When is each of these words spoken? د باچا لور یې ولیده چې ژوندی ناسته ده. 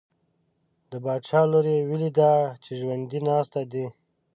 د 0.89 0.91
باچا 1.03 1.41
لور 1.51 1.65
یې 1.73 1.87
ولیده 1.89 2.31
چې 2.63 2.71
ژوندی 2.79 3.19
ناسته 3.27 3.61
ده. 3.71 3.85